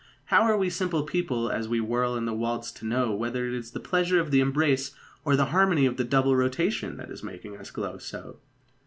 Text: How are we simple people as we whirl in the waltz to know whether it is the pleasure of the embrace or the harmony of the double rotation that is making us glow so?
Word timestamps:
How 0.33 0.41
are 0.49 0.57
we 0.57 0.71
simple 0.71 1.03
people 1.03 1.51
as 1.51 1.69
we 1.69 1.79
whirl 1.79 2.15
in 2.15 2.25
the 2.25 2.33
waltz 2.33 2.71
to 2.71 2.87
know 2.87 3.11
whether 3.13 3.45
it 3.47 3.53
is 3.53 3.69
the 3.69 3.79
pleasure 3.79 4.19
of 4.19 4.31
the 4.31 4.39
embrace 4.39 4.95
or 5.23 5.35
the 5.35 5.45
harmony 5.53 5.85
of 5.85 5.97
the 5.97 6.03
double 6.03 6.35
rotation 6.35 6.97
that 6.97 7.11
is 7.11 7.21
making 7.21 7.55
us 7.55 7.69
glow 7.69 7.99
so? 7.99 8.39